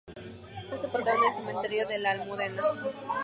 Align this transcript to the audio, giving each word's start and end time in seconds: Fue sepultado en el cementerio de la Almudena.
Fue 0.67 0.79
sepultado 0.79 1.15
en 1.19 1.29
el 1.29 1.35
cementerio 1.35 1.85
de 1.87 1.99
la 1.99 2.09
Almudena. 2.09 2.63